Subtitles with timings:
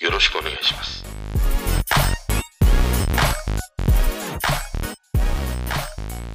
[0.00, 1.04] よろしくお願いします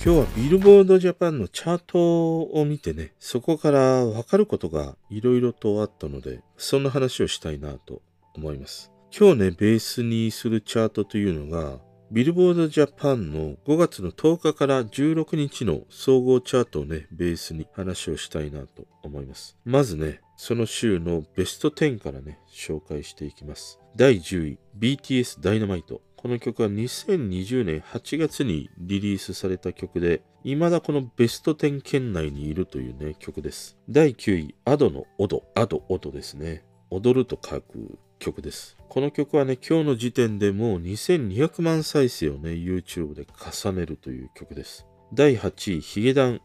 [0.04, 8.02] 今日はビルボードジャパンのチャートを見てね、そこからわかることがいろいろとあったので、そんな話をしたいなと
[8.36, 8.92] 思います。
[9.18, 11.80] 今日ね、ベースにするチャートというのが、
[12.12, 19.58] ビルボードジャパンの5月の10日から16日の総合チャートをね、ベースに話をしたいなと思います。
[19.64, 23.80] まずね、その週のベスト10からね、紹介していきます。
[23.96, 26.02] 第10位、BTS ダイナマイト。
[26.16, 33.78] この曲は2020年8月にリリースされた曲で、未だこのベスト10圏内にいるというね、曲です。
[33.90, 35.44] 第9位、アドのオド。
[35.56, 36.64] アド、オドですね。
[36.90, 38.78] 踊ると書く曲です。
[38.90, 44.86] この曲はね、今日の時点でもう2200万再生をね、YouTube で重ねるという曲です。
[45.14, 46.42] 第8位、ヒゲダン、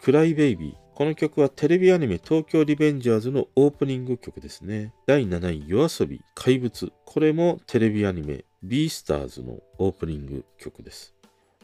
[0.00, 0.74] クライベイビー。
[0.94, 4.92] この曲はテレビアニメ東京リベンジャーズのオープニング曲ですね。
[5.06, 6.92] 第7位、夜遊び、怪物。
[7.04, 11.14] これもテレビアニメビースターズのオープニング曲です。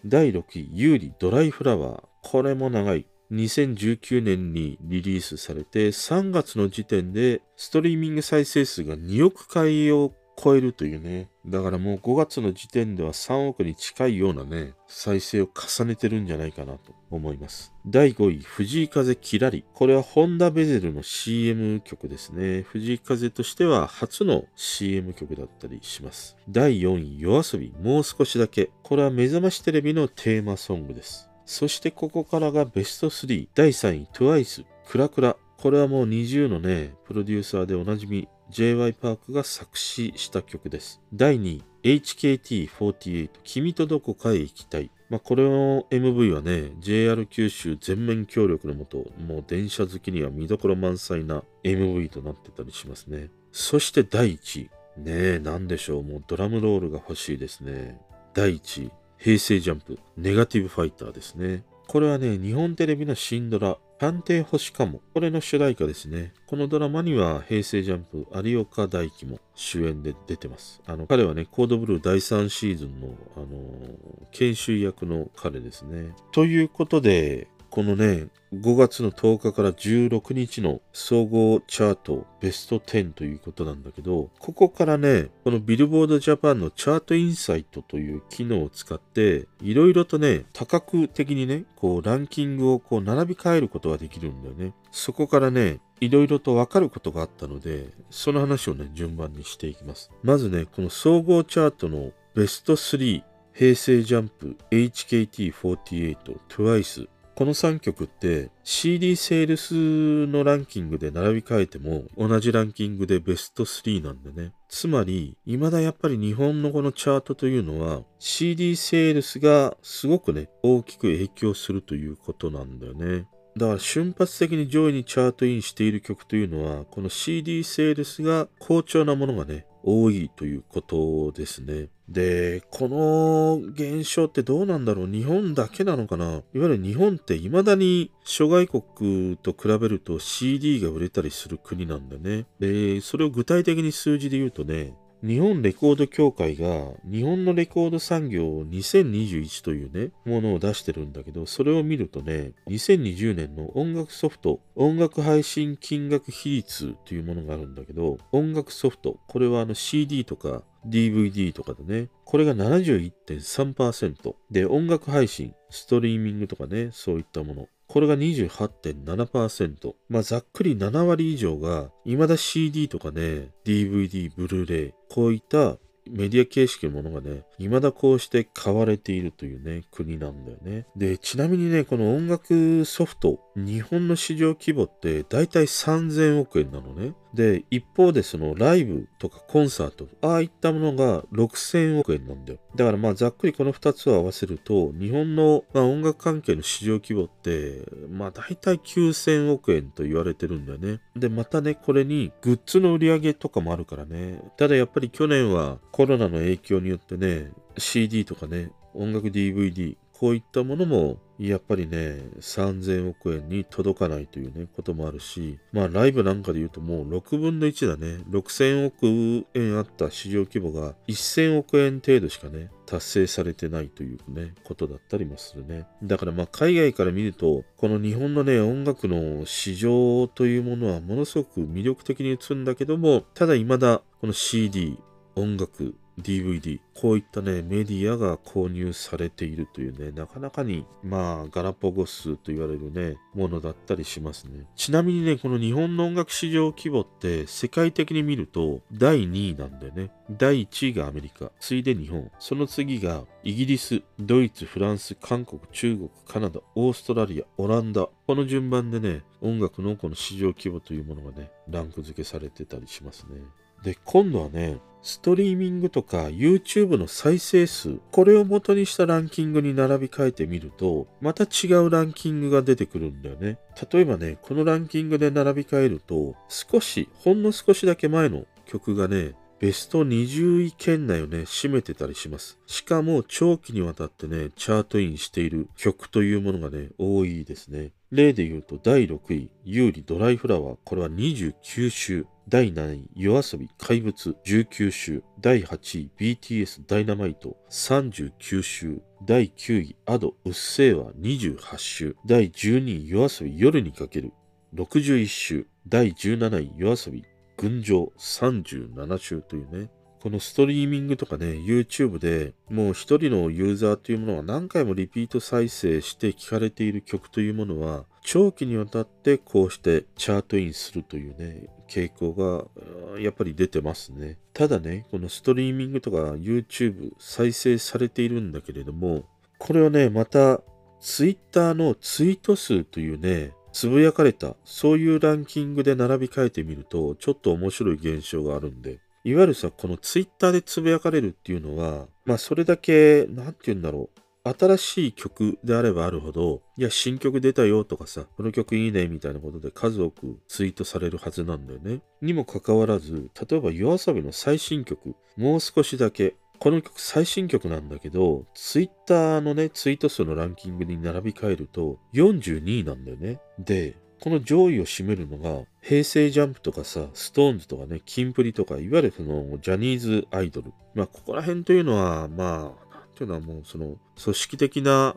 [0.04, 2.02] 第6位、有利ドライフラワー。
[2.22, 3.06] これも長い。
[3.32, 11.28] 2019年にリリースされて3月の時点でストリーミング再生数が2億回を超えるというね。
[11.46, 17.74] だからもう5月の時点では3億に近いようなね、再生を重ねてるんじゃないかなと思います。
[17.86, 19.64] 第5位、藤井風キラリ。
[19.74, 22.62] これはホンダベゼルの CM 曲ですね。
[22.62, 26.36] 藤井風としては初の CM 曲だったりします。
[26.48, 28.70] 第4位、夜遊び、もう少しだけ。
[28.82, 31.28] これは目覚ましテレビのテーマソングです。
[31.44, 33.48] そしてここからがベスト3。
[33.54, 35.36] 第3位、TWICE、クラクラ。
[35.58, 38.92] これはもう20のね、プロデューサーでおなじみ、J.Y.
[38.94, 41.00] パークが作詞した曲です。
[41.12, 44.90] 第2位、HKT48、君とどこかへ行きたい。
[45.10, 53.28] まあ、これの MV はね、JR 九州全面協力のもと、もう電車好きには見どころ満載な MV となってたりしますね。
[53.52, 54.70] そして第1位。
[54.96, 56.02] ねえ、なんでしょう。
[56.02, 58.00] もうドラムロールが欲しいですね。
[58.32, 61.64] 第1位、平成ジャンプ、ネガティブファイターですね。
[61.86, 65.00] これはね、日本テレビの新ドラ、探偵星かも。
[65.14, 66.34] これの主題歌ですね。
[66.46, 70.82] このドラマには平成ジャンプ、有岡大輝も主演で出てます。
[70.84, 76.12] あの、彼はね、コードブルー第3シーズンの、あのー研修役の彼ですね。
[76.32, 94.72] ということで、このね、5月の10日から16日の総合チャートベスト10ということなんだけど、ここからね、このビルボードジャパンのチャートインサイトという機能を使って、いろいろとね、多角的にね、こうランキングをこう並び替えることができるんだよね。
[94.92, 100.12] そこからね、いろいろと分かることがあったので、その話をね、順番にしていきます。
[100.22, 114.52] まずね、この総合チャートのベスト3、平成ジャンプ、HKT48、TWICE、この3曲って CD セールスのランキングで並び替えても同じランキングでベスト3なんでね。
[114.68, 123.26] つまり、未だやっぱり日本のこのチャートというのは CD セールスがすごくね、大きく影響するということなんだよね。
[123.56, 131.88] だから瞬発的に上位にチャートインしている曲というのは、この CD セールスが好調なものがね、多いということですね。
[132.08, 135.06] で、この現象ってどうなんだろう？
[135.06, 136.26] 日本だけなのかな？
[136.26, 142.46] いわゆる日本って未だに諸外国と比べると CD が売れたりする国なんだね。
[142.58, 144.94] で、それを具体的に数字で言うとね、
[145.24, 167.68] 日本レコード協会が日本のレコード産業2021というね、ものを出してるんだけど、それを見るとね、2020年の音楽ソフト、音楽配信金額比率というものがあるんだけど、音楽ソフト、これはあの CD とか DVD とかでね、これが71.3%で、音楽配信、ストリーミングとかね、そういったもの。
[167.94, 169.94] これが28.7%。
[170.08, 175.76] まあ、ざっくり7割以上が、未だ CD とかね、DVD、ブルーレイ、こういった
[176.10, 180.86] メディア形式のものがね、未だこうして買われているというね、国なんだよね。
[180.96, 187.14] で、ちなみにね、この音楽ソフト、日本の市場規模って大体3000億円なのね。
[187.34, 192.58] で、一方でそのライブとかコンサート、ああいったものが6000億円なんだよ。
[192.76, 201.00] だからまあざっくりこの2つを合わせると、日本のま音楽関係の市場規模って、まあ大体9000億円と言われてるんだよね。
[201.16, 204.40] で、またね、これにグッズの売り上げとかもあるからね。
[204.56, 218.22] ただやっぱり去年はコロナの影響によってね、CD とかね、音楽 DVD、こういったものもやっぱりね、3000億円に届かないというね、こともあるし、まあライブなんかで言うともう6分の1だね。
[218.30, 225.86] 6000億円あった市場規模が1000億円程度しかね、達成されてないというね、ことだったりもするね。
[226.02, 234.96] だからまあ海外から見ると、この日本のね、音楽の市場というものはものすごく魅力的に映るんだけども、ただ未だこの CD、
[235.34, 244.66] 音楽、DVD、こういったね、メディアが購入されているというね、なかなかに、まあ、ガラポゴスと言われるね、ものだったりしますね。
[244.76, 250.10] ちなみにね、この日本の音楽市場規模って世界的に見ると第2位なんだよね。
[250.30, 263.42] 第1位がアメリカ、次いで日本、その次がイギリス、ドイツ、フランス、韓国、中国、カナダ、オーストラリア、オランダ、この順番でね、音楽のこの市場規模というものがね、ランク付けされてたりしますね。
[263.84, 273.58] で、今度はね、ストリーミングとか YouTube の再生数、これを元にしたランキングに並び替えてみると、また違うランキングが出てくるんだよね。
[273.92, 282.58] 例えばね、このランキングで並び替えると、少し、ほんの少しだけ前の曲がね、ベスト20位圏内をね、占めてたりします。
[282.66, 287.92] しかも長期にわたってね、チャートインしている曲というものがね、多いですね。
[288.10, 292.26] 例で言うと第6位、有利ドライフラワー、これは29週。
[292.46, 295.22] 第7位、夜遊び怪物19週。
[295.40, 299.00] 第8位、BTS ダイナマイト39週。
[299.24, 302.16] 第9位、アドうっせぇわ28週。
[302.26, 304.32] 第12位、夜遊び夜にかける
[304.74, 305.66] 61週。
[305.88, 307.24] 第17位、夜遊び
[307.56, 309.88] 群青37週というね、
[310.20, 324.38] このストリーミングとかね、YouTube でもう一人のユーザーというものが何回もリピート再生して聴かれている曲というものは、長期にわたってこうしてチャートインするというね、傾向がやっぱり出てますね。
[324.54, 329.26] ただね、このストリーミングとか YouTube 再生されているんだけれども、
[329.58, 330.62] これをね、また
[331.00, 344.20] Twitter のツイート数というね、つぶやかれた、そういうランキングで並び替えてみると、ちょっと面白い現象があるんで、いわゆるさ、このツイッターでつぶやかれるっていうのは、まあそれだけ、なんて言うんだろう。
[344.44, 352.02] 新しい曲であればあるほど、いや、新曲出たよとかさ、この曲いいねみたいなことで数多くツイートされるはずなんだよね。
[352.20, 363.40] にもかかわらず、例えば yoasobi の最新曲、もう少しだけ、この曲最新曲なんだけど、ツイッターのね、ツイート数のランキングに並び替えると42位なんだよね。
[363.58, 370.72] で、この上位を占めるのが、平成ジャンプとかさ、ストーンズとかね、キンプリとか、いわゆるその、ジャニーズアイドル。
[370.94, 372.83] まあ、ここら辺というのは、まあ、
[373.14, 375.16] なんていうのはもう、その、組織的な、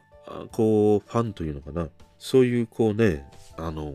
[0.52, 1.90] こう、ファンというのかな。
[2.20, 3.26] そういう、こうね、
[3.58, 3.92] あの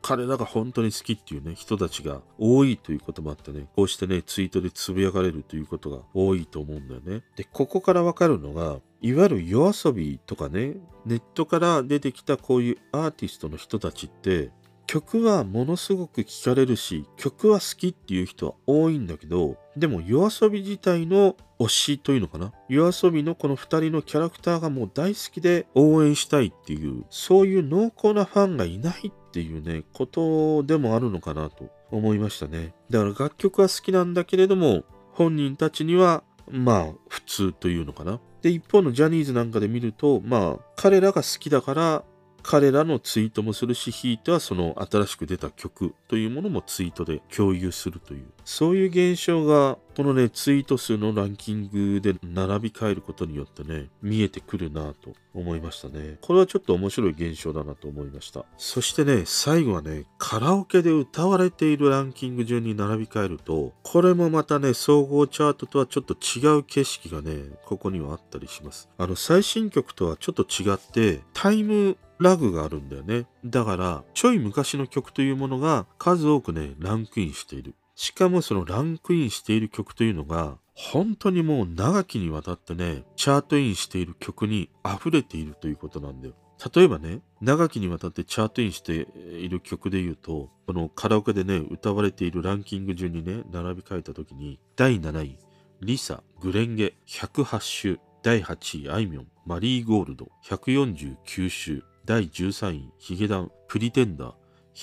[0.00, 7.24] 彼らが本当に好きっていうね、人たちが多いということもあってね、こうしてね、ツイートでつぶやかれるということが多いと思うんだよね。
[7.34, 14.50] で、ここからわかるのが、いわゆる夜遊びとかね、ネットから出てきたこういうアーティストの人たちって、
[14.86, 22.52] 曲はものすごく聴かれるし、曲は好きっていう人は多いんだけど、でも夜遊び自体の推しというのかな？
[22.68, 32.72] 夜遊びのこの2人のキャラクターがもう大好きで応援したいっていう、そういう濃厚なファンがいないっていうね、ことでもあるのかなと思いましたね。
[32.88, 38.20] だから楽曲は好きなんだけれども、本人たちにはまあ普通というのかな？
[38.42, 42.04] で、一方のジャニーズなんかで見ると、まあ彼らが好きだから
[42.48, 56.18] 彼らのツイートもするし、ひいてはその新しく出た曲というものもツイートで共有するという、そういう現象が、このね、ツイート数のランキングで並び替えることによってね、見えてくるなと思いましたね。
[56.20, 58.44] これはちょっと面白い現象だなと思いました。
[58.58, 68.88] そしてね、最後はね、カラオケで歌われているランキング順に並び替えると、これもまたね、総合チャートとはちょっと違う景色がね、ここにはあったりします。
[68.98, 73.26] あの、最新曲とはちょっと違って、タイムラグがあるんだよね。
[73.44, 77.74] だから、ちょい昔の曲というものが数多くね、ランクインしている。
[77.94, 86.34] しかもそのランクインしている曲というのが、本当にもう長きにわたってね、チャートインしている曲に溢れているということなんだよ。
[86.74, 95.38] 例えばね、長きにわたってチャートインしている曲で言うと、このカラオケでね、歌われているランキング順にね、並び替えた時に、第7位、
[95.80, 104.32] リサ、グレンゲ、108週、第8位、あいみょん、マリーゴールド、149週、第13位、ヒゲダン、プリテンダー、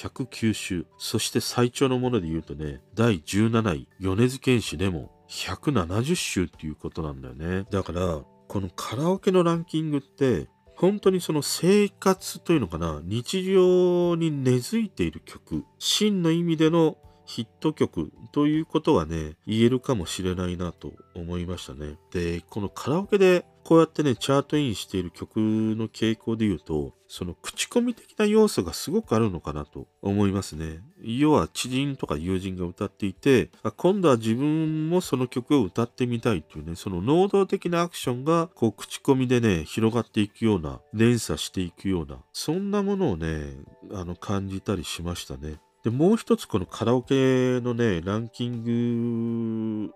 [0.09, 0.85] 109週。
[0.97, 7.65] そして最長のもので言うとね、第17位、米津玄師でも170週っていうことなんだよね。
[7.71, 21.97] だから、このカラオケのランキングって、本当にその生活というのかな、日常に根付いている曲、真の意味でのヒット曲ということはね、言えるかもしれないなと思いましたね。
[22.11, 30.81] で、このカラオケでこうやってね、チャートインしている曲の傾向で言うと、その口コミ的な要素がすごくあるのかなと思いますね。
[31.01, 43.55] 要は知人とか友人が歌っていて、今度は自分もその曲を歌ってみたいっていうね、その能動的なアクションが、こう口コミでね、広がっていくような、連鎖していくような、そんなものをね、
[43.93, 45.59] あの、感じたりしましたね。
[45.83, 49.91] で、もう一つこのカラオケのね、ランキング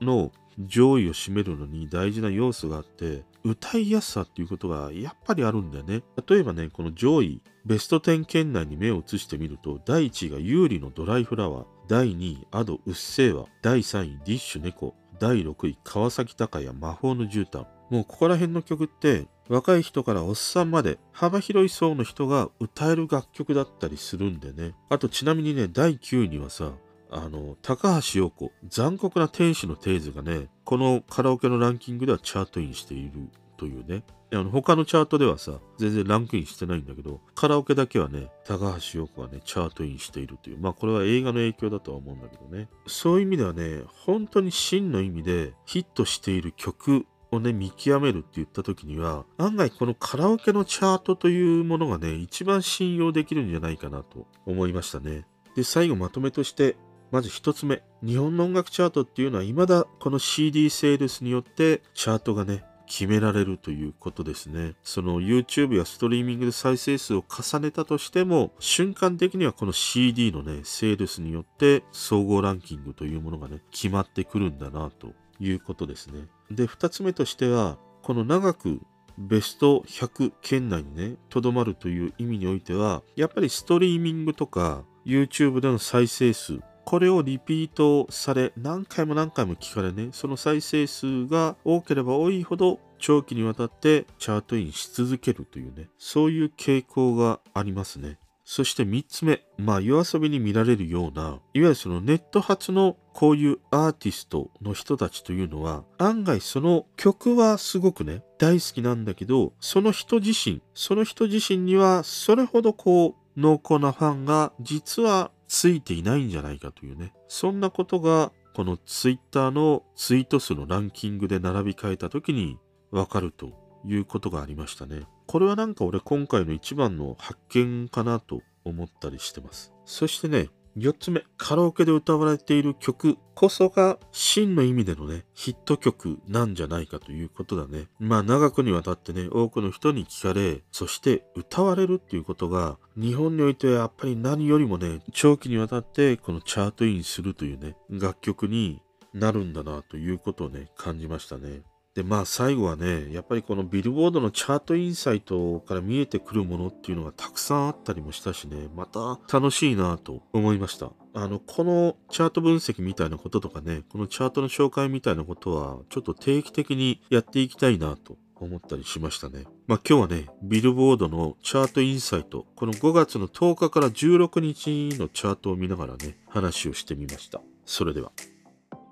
[0.00, 6.02] の上位を占めるのに大事な要素があって、歌いやすさっていうことがやっぱりあるんだよね。
[6.26, 17.66] 例えばね、この上位、ベスト10圏内に目を移してみると、第1位が有利のドライフラワー、第2位、アド・うっせぇわ、第3位、ディッシュ猫、第6位、川崎隆也、魔法の絨毯。
[17.90, 24.74] もうここら辺の曲って若い人からおっさんまで幅広い層の人が歌える楽曲だったりするんでね。
[24.90, 26.72] あとちなみにね、第9位にはさ、
[27.10, 34.02] あの、高橋洋子、残酷な天使のテーゼがね、このカラオケのランキングではチャートインしているというね。
[34.30, 40.58] あの他のチャートではさ、全然ランクインしてないんだけど、カラオケだけはね、高橋洋子がね、チャートインしているという。
[40.58, 42.68] まあこれは映画の影響だとは思うんだけどね。
[42.86, 55.26] そういう意味ではね、本当に真の意味でヒットしている曲をね、見極めるって言った時には、案外このカラオケのチャートというものがね、一番信用できるんじゃないかなと思いましたね。
[55.56, 56.76] で、最後まとめとして、
[57.10, 57.82] まず一つ目。
[58.02, 64.74] 日本の音楽チャートっていうのは未だこの CD セールスによってチャートがね、決められるということですね。
[64.82, 76.26] その YouTube やストリーミングで再生数を重ねたとしても、瞬間的にはこの CD のね、セールスによって総合ランキングというものがね、決まってくるんだなということですね。
[76.50, 78.80] で、二つ目としては、この長く
[79.18, 98.16] ベスト100圏内にね、とどまるという意味においては、やっぱりストリーミングとか YouTube での再生数、これをリピートされ、何回も何回も聞かれね、その再生数が多ければ多いほど、長期にわたってチャートインし続けるというね、そういう傾向がありますね。
[98.42, 117.12] そして3つ目、まあ夜遊びに見られるような、いわゆるそのネット発のこういうアーティストの人たちというのは、案外その曲はすごくね、大好きなんだけど、その人自身、その人自身にはそれほどこう、濃厚なファンが実はついていないんじゃないかというね。
[117.26, 122.58] そんなことが、このツイッターのツイート数のランキングで並び替えた時に
[122.90, 123.52] わかると
[123.84, 125.02] いうことがありましたね。
[125.26, 129.72] これはなんか俺今回の一番の発見かなと思ったりしてます。
[129.84, 137.88] そしてね、4つ目、カラオケで歌われている曲こそが真の意味でのね、ヒット曲なんじゃないかということだね。
[137.98, 148.80] まあ長くにわたってね、多くの人に聞かれ、そして歌われるっていうことが、日本においてはやっぱり何よりもね、長期にわたってこのチャートインするというね、楽曲に
[149.14, 151.62] なるんだなということをね、感じましたね。
[151.98, 160.92] で、まあ最後はね、やっぱりこのビルボードのチャートインサイトから見えてくるものっていうのがたくさんあったりもしたしね、また楽しいなと思いました。
[161.12, 169.46] あの、このチャート分析みたいなこととかね、このチャートの紹介みたいなことは、ちょっと定期的にやっていきたいなと思ったりしましたね。
[169.66, 177.40] まあ今日はね、ビルボードのチャートインサイト、この5月の10日から16日のチャートを見ながらね、話をしてみました。
[177.64, 178.12] それでは。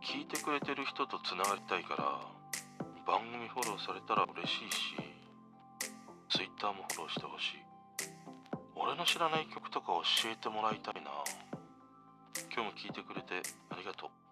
[0.02, 2.36] 聞いてくれてる人とつながりたいから
[3.06, 4.96] 番組フォローされたら嬉しいし
[6.28, 7.62] Twitter もフォローしてほしい。
[8.74, 11.10] 俺の知らない曲とか教えてもらいたいな。
[12.52, 14.25] 今日も聴いてくれてありがとう。